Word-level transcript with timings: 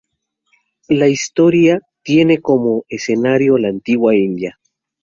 La 0.87 1.07
historia 1.09 1.79
tiene 2.01 2.41
como 2.41 2.85
escenario 2.89 3.59
la 3.59 3.67
antigua 3.67 4.15
India. 4.15 4.59